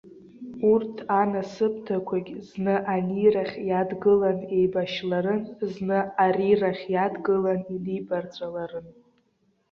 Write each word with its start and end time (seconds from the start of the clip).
Урҭ 0.71 0.95
анасыԥдақәагьы 1.21 2.37
зны 2.47 2.75
анирахь 2.93 3.55
иадгылан 3.69 4.37
еибашьларын, 4.55 5.41
зны 5.71 5.99
арирахь 6.23 6.83
иадгылан 6.93 7.59
инибарҵәаларын. 7.75 8.87